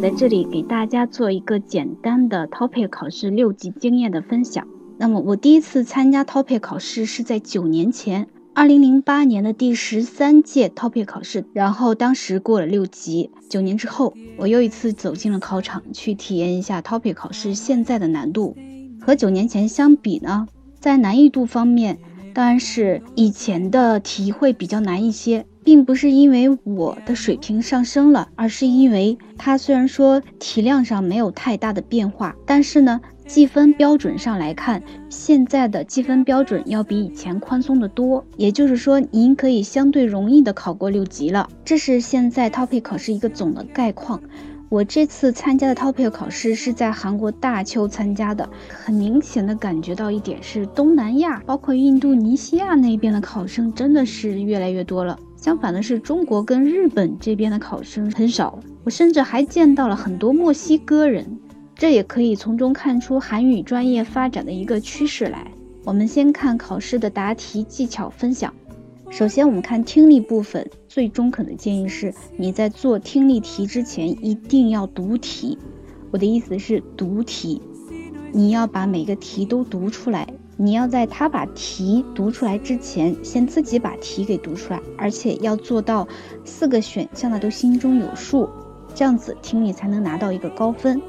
[0.00, 4.66] 在这里给大家做一个简单的 TOPIK 考试六级经验的分享。
[4.96, 13.30] 那么我第一次参加 TOPIK 考试是在九年前，二零零八年的第十三届 TOPIK 考试，然后当时过了六级。
[13.50, 18.56] 九年之后，我又一次走进了考场，去体验一下 TOPIK 考试现在的难度。
[19.02, 20.48] 和九年前相比呢，
[20.78, 21.98] 在难易度方面，
[22.32, 25.44] 当然是以前的题会比较难一些。
[25.64, 38.24] 并不是因为我的水平上升了，而是因为它虽然说题量上没有太大的变化，但是呢，计分标准上来看，现在的计分标准要比以前宽松的多。
[38.36, 41.48] 也就是说，您可以相对容易的考过六级了。
[41.64, 44.20] 这是现在 TOPIK 考试一个总的概况。
[44.68, 55.18] 我这次参加的 TOPIK 考试是在韩国大邱参加的，很明显的感觉到一点是，东南亚包括印度尼西亚那边的考生真的是越来越多了。
[55.40, 61.38] 相反的是，中国跟日本这边的考生很少，我甚至还见到了很多墨西哥人，
[61.74, 65.50] 这也可以从中看出韩语专业发展的一个趋势来。
[65.82, 68.52] 我们先看考试的答题技巧分享。
[69.08, 75.56] 首先，我们看听力部分，最中肯的建议是，你在做听力题之前一定要读题。
[76.10, 77.62] 我的意思是读题，
[78.32, 80.26] 你要把每个题都读出来。
[80.56, 86.06] 你要在他把题读出来之前，先自己把题给读出来，而且要做到
[86.44, 88.46] 四个选项的都心中有数，
[88.94, 91.00] 这样子听力才能拿到一个高分。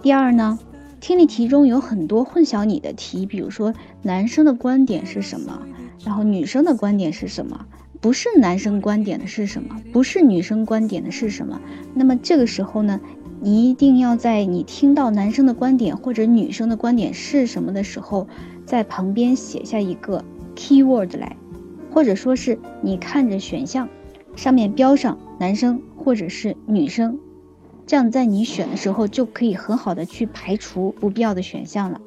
[0.00, 0.56] 第二呢，
[1.00, 5.60] 听力题中有很多混淆你的题，比如说男生的观点是什么，
[6.04, 7.66] 然后女生的观点是什么，
[8.00, 11.60] 不是男生观点的是什么，不是女生观点的是什么。
[11.94, 13.00] 那么这个时候呢，
[13.42, 18.26] 你一定要在你听到男生的观点或者女生的观点是什么的时候。
[18.66, 20.24] 在旁边写下一个
[20.54, 21.36] keyword 来，
[21.90, 23.88] 或者说是你看着选项
[24.36, 27.18] 上面标上男生或者是女生，
[27.84, 32.00] 这样在你选的时候就可以很好的去排除不必要的选项了。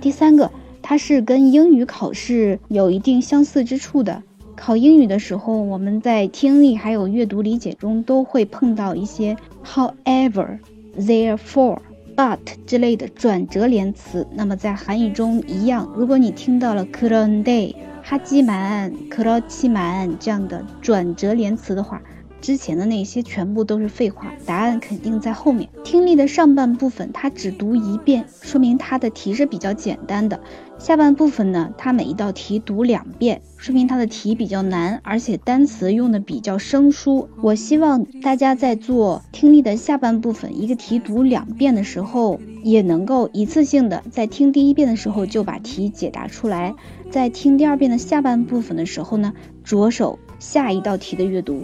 [0.00, 4.22] 第三个，它是跟英语考试有一定相似之处的。
[4.54, 10.60] 考英语的时候，我们在听力还有阅读理解中都会碰到一些 however、
[10.98, 11.78] therefore。
[12.16, 22.00] but 之类的转折连词，那么在韩语中一样，如果你听到了 k r o n day、哈基满、克劳奇满这样的转折连词的话，
[22.40, 25.68] 之前的那些全部都是废话，答案肯定在后面。
[25.84, 30.40] 听力的上半部分，它只读一遍，说明它的题是比较简单的。
[30.78, 37.28] 下半部分呢，它每一道题读两遍，说明它的题比较难，而且单词用的比较生疏。
[37.42, 46.74] 我希望大家在做听力的下半部分，一个题读两遍的时候，也能够一次性的在听第一遍的时候就把题解答出来，
[47.10, 49.32] 在听第二遍的下半部分的时候呢，
[49.64, 51.62] 着手下一道题的阅读，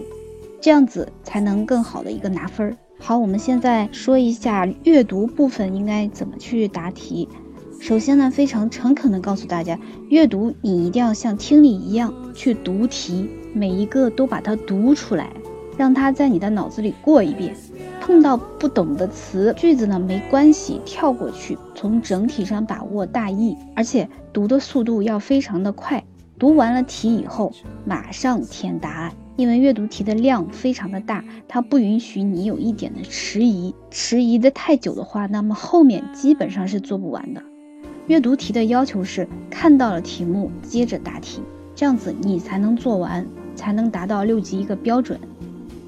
[0.60, 2.76] 这样子才能更好的一个拿分儿。
[2.98, 7.28] 好，我们现在说一下阅读部分应该怎么去答题。
[7.82, 9.76] 首先呢，非常诚恳的告诉大家，
[10.08, 15.32] 阅读你一定要像听力一样去读题，每一个都把它读出来，
[15.76, 17.56] 让它在你的脑子里过一遍。
[18.00, 26.04] 碰到不懂的词句子呢，没关系，跳过去，从整体上把握大意，而且读的速度要非常的快。
[26.38, 27.52] 读完了题以后，
[27.84, 37.42] 马上填答案，因为阅读题的量非常的大，它不允许你有一点的迟疑，迟疑的太久的话，那么后面基本上是做不完的。
[38.08, 41.40] 阅读题的要求是看到了题目接着答题，
[41.74, 43.24] 这样子你才能做完，
[43.54, 45.18] 才能达到六级一个标准。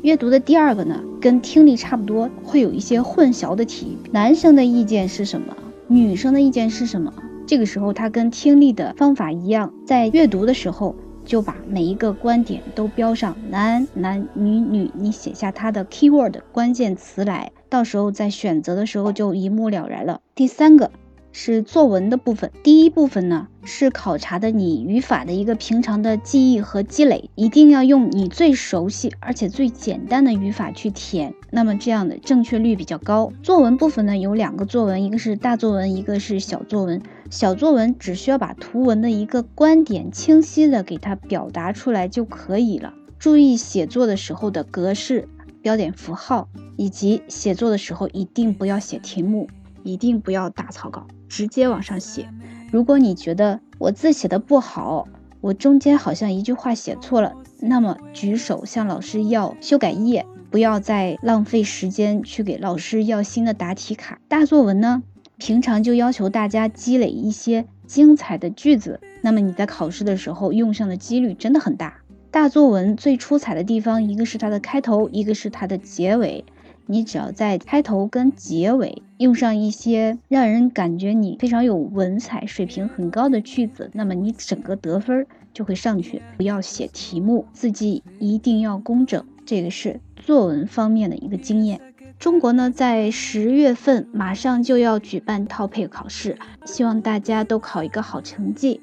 [0.02, 3.98] 阅读的第二个呢，跟听力差不多，会有一些混淆的题。
[4.12, 5.56] 男生的意见是什么？
[5.88, 7.12] 女生的意见是什么？
[7.46, 10.94] 这个时候它跟听力的方法一样，在阅读的时候
[11.24, 20.20] 就把每一个观点都标上男男女女，你写下它的 keyword 关键词来，到时候在选择的时候就一目了然了。
[20.34, 20.90] 第三个。
[21.36, 33.32] 是作文的部分，第一部分呢是考察的你语法的一个平常的记忆和积累，一定要用你最熟悉而且最简单的语法去填，那么这样的正确率比较高。
[33.42, 37.02] 作文部分呢有两个作文，一个是大作文，一个是小作文。
[37.30, 45.28] 小作文只需要把图文的一个观点清晰的给它表达出来就可以了，注意写作的时候的格式、
[45.60, 49.48] 标点符号，以及写作的时候一定不要写题目。
[49.84, 52.28] 一定不要打草稿，直接往上写。
[52.72, 55.06] 如果你觉得我字写的不好，
[55.40, 64.18] 我中间好像一句话写错了，那么举手向老师要修改页，不要再浪费时间去给老师要新的答题卡。
[64.26, 65.02] 大作文呢，
[65.36, 72.00] 平常就要求大家积累一些精彩的句子，那么你在考试的时候用上的几率真的很大。
[72.30, 76.44] 大作文最出彩的地方，一个是它的开头，一个是它的结尾。
[76.86, 86.20] 你只要在开头跟结尾用上一些让人感觉你非常有文采、水平很高的句子，那么你整个得分就会上去。
[86.36, 91.80] 不要写题目，字迹一定要工整，这个是作文方面的一个经验。
[92.18, 98.80] 中国呢，在十月份马上就要举办套配考试，希望大家都考一个好成绩。